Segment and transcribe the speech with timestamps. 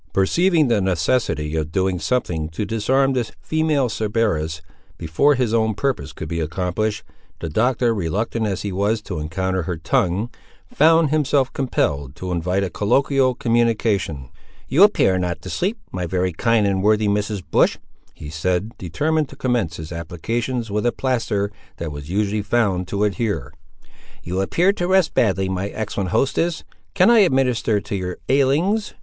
[0.13, 4.63] Perceiving the necessity of doing something to disarm this female Cerberus,
[4.97, 7.03] before his own purpose could be accomplished,
[7.37, 10.31] the Doctor, reluctant as he was to encounter her tongue,
[10.73, 14.29] found himself compelled to invite a colloquial communication.
[14.67, 17.43] "You appear not to sleep, my very kind and worthy Mrs.
[17.51, 17.77] Bush,"
[18.15, 23.03] he said, determined to commence his applications with a plaster that was usually found to
[23.03, 23.53] adhere;
[24.23, 26.63] "you appear to rest badly, my excellent hostess;
[26.95, 28.95] can I administer to your ailings?"